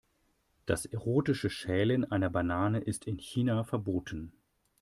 Das 0.65 0.87
erotische 0.87 1.51
Schälen 1.51 2.09
einer 2.11 2.31
Banane 2.31 2.79
ist 2.79 3.05
in 3.05 3.19
China 3.19 3.63
verboten. 3.63 4.33